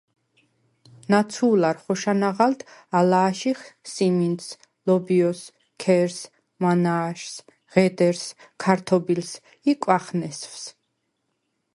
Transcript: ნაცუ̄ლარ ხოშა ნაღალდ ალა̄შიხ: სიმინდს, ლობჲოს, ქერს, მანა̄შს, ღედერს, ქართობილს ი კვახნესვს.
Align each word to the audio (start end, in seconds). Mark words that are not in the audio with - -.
ნაცუ̄ლარ 1.11 1.77
ხოშა 1.83 2.13
ნაღალდ 2.21 2.61
ალა̄შიხ: 2.97 3.61
სიმინდს, 3.91 4.47
ლობჲოს, 4.85 5.41
ქერს, 5.81 6.19
მანა̄შს, 6.61 7.35
ღედერს, 7.73 8.25
ქართობილს 8.61 9.31
ი 9.69 9.71
კვახნესვს. 9.81 10.63